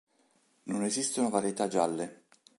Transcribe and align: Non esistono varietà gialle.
Non 0.63 0.83
esistono 0.83 1.29
varietà 1.29 1.67
gialle. 1.67 2.23